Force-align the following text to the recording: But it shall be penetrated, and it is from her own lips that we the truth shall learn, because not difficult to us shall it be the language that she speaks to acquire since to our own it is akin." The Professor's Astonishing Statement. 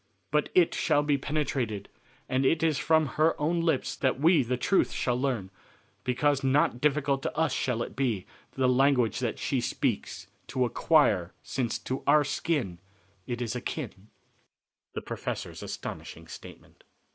But 0.31 0.49
it 0.55 0.73
shall 0.73 1.03
be 1.03 1.19
penetrated, 1.19 1.87
and 2.27 2.43
it 2.43 2.63
is 2.63 2.79
from 2.79 3.05
her 3.05 3.39
own 3.39 3.61
lips 3.61 3.95
that 3.95 4.19
we 4.19 4.41
the 4.41 4.57
truth 4.57 4.91
shall 4.91 5.15
learn, 5.15 5.51
because 6.03 6.43
not 6.43 6.81
difficult 6.81 7.21
to 7.21 7.37
us 7.37 7.53
shall 7.53 7.83
it 7.83 7.95
be 7.95 8.25
the 8.53 8.67
language 8.67 9.19
that 9.19 9.37
she 9.37 9.61
speaks 9.61 10.25
to 10.47 10.65
acquire 10.65 11.33
since 11.43 11.77
to 11.77 12.01
our 12.07 12.25
own 12.49 12.79
it 13.27 13.43
is 13.43 13.55
akin." 13.55 14.07
The 14.95 15.01
Professor's 15.01 15.61
Astonishing 15.61 16.25
Statement. 16.25 16.83